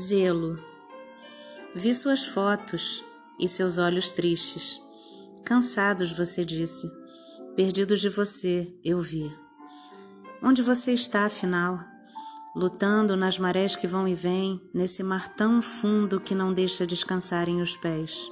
[0.00, 0.58] Zelo.
[1.74, 3.04] Vi suas fotos
[3.38, 4.80] e seus olhos tristes.
[5.44, 6.90] Cansados, você disse.
[7.54, 9.30] Perdidos de você, eu vi.
[10.42, 11.80] Onde você está, afinal?
[12.56, 17.60] Lutando nas marés que vão e vêm, nesse mar tão fundo que não deixa descansarem
[17.60, 18.26] os pés.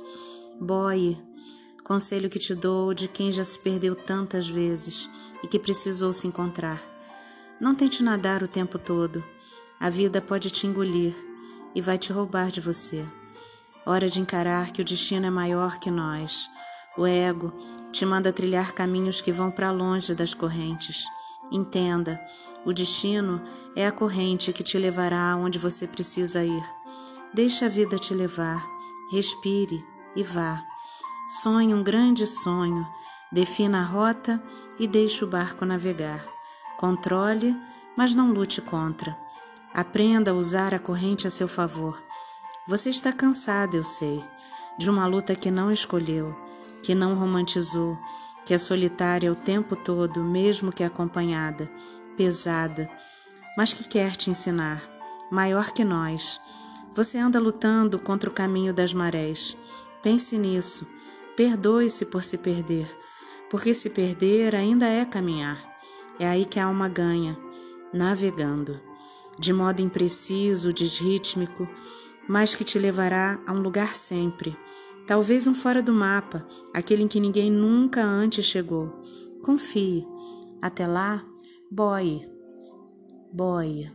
[0.58, 1.22] Boie,
[1.84, 5.06] conselho que te dou de quem já se perdeu tantas vezes
[5.42, 6.82] e que precisou se encontrar.
[7.60, 9.22] Não tente nadar o tempo todo.
[9.78, 11.28] A vida pode te engolir
[11.74, 13.06] e vai te roubar de você.
[13.84, 16.50] Hora de encarar que o destino é maior que nós.
[16.96, 17.52] O ego
[17.92, 21.04] te manda trilhar caminhos que vão para longe das correntes.
[21.50, 22.20] Entenda,
[22.64, 23.40] o destino
[23.74, 26.64] é a corrente que te levará aonde você precisa ir.
[27.32, 28.66] Deixe a vida te levar,
[29.10, 30.62] respire e vá.
[31.42, 32.86] Sonhe um grande sonho,
[33.32, 34.42] defina a rota
[34.78, 36.26] e deixe o barco navegar.
[36.78, 37.56] Controle,
[37.96, 39.16] mas não lute contra.
[39.72, 42.02] Aprenda a usar a corrente a seu favor.
[42.66, 44.22] Você está cansado, eu sei,
[44.78, 46.34] de uma luta que não escolheu,
[46.82, 47.98] que não romantizou,
[48.46, 51.70] que é solitária o tempo todo, mesmo que acompanhada,
[52.16, 52.90] pesada,
[53.56, 54.82] mas que quer te ensinar,
[55.30, 56.40] maior que nós.
[56.94, 59.56] Você anda lutando contra o caminho das marés.
[60.02, 60.86] Pense nisso.
[61.36, 62.88] Perdoe-se por se perder,
[63.50, 65.58] porque se perder ainda é caminhar.
[66.18, 67.38] É aí que a alma ganha,
[67.92, 68.87] navegando
[69.38, 71.68] de modo impreciso, desrítmico,
[72.28, 74.56] mas que te levará a um lugar sempre.
[75.06, 79.02] Talvez um fora do mapa, aquele em que ninguém nunca antes chegou.
[79.42, 80.06] Confie.
[80.60, 81.24] Até lá,
[81.70, 82.28] boie.
[83.32, 83.92] Boie.